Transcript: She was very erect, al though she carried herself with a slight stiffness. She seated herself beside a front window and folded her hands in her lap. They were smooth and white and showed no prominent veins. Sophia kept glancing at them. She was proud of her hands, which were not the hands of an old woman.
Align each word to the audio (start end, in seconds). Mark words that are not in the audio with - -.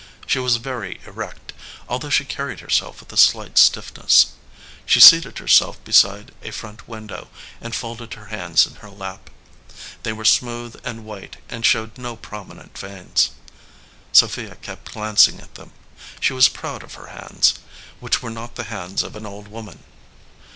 She 0.25 0.39
was 0.39 0.55
very 0.55 0.99
erect, 1.05 1.53
al 1.87 1.99
though 1.99 2.09
she 2.09 2.25
carried 2.25 2.59
herself 2.61 3.01
with 3.01 3.13
a 3.13 3.17
slight 3.17 3.59
stiffness. 3.59 4.31
She 4.83 4.99
seated 4.99 5.37
herself 5.37 5.77
beside 5.83 6.33
a 6.41 6.49
front 6.49 6.87
window 6.87 7.29
and 7.61 7.75
folded 7.75 8.15
her 8.15 8.25
hands 8.33 8.65
in 8.65 8.77
her 8.77 8.89
lap. 8.89 9.29
They 10.01 10.11
were 10.11 10.25
smooth 10.25 10.81
and 10.83 11.05
white 11.05 11.37
and 11.49 11.63
showed 11.63 11.99
no 11.99 12.15
prominent 12.15 12.75
veins. 12.79 13.29
Sophia 14.11 14.55
kept 14.55 14.91
glancing 14.93 15.39
at 15.39 15.53
them. 15.53 15.71
She 16.19 16.33
was 16.33 16.47
proud 16.49 16.81
of 16.81 16.95
her 16.95 17.05
hands, 17.13 17.59
which 17.99 18.23
were 18.23 18.31
not 18.31 18.55
the 18.55 18.63
hands 18.73 19.03
of 19.03 19.15
an 19.15 19.27
old 19.27 19.49
woman. 19.49 19.83